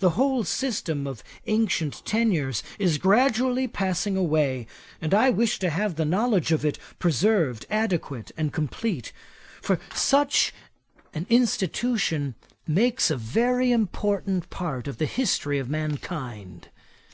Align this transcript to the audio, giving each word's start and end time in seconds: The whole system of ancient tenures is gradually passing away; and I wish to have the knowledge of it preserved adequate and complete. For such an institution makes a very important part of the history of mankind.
The 0.00 0.10
whole 0.20 0.44
system 0.44 1.06
of 1.06 1.24
ancient 1.46 2.04
tenures 2.04 2.62
is 2.78 2.98
gradually 2.98 3.66
passing 3.66 4.18
away; 4.18 4.66
and 5.00 5.14
I 5.14 5.30
wish 5.30 5.58
to 5.60 5.70
have 5.70 5.94
the 5.96 6.04
knowledge 6.04 6.52
of 6.52 6.62
it 6.62 6.78
preserved 6.98 7.64
adequate 7.70 8.32
and 8.36 8.52
complete. 8.52 9.14
For 9.62 9.80
such 9.94 10.52
an 11.14 11.24
institution 11.30 12.34
makes 12.66 13.10
a 13.10 13.16
very 13.16 13.72
important 13.72 14.50
part 14.50 14.86
of 14.86 14.98
the 14.98 15.06
history 15.06 15.58
of 15.58 15.70
mankind. 15.70 16.68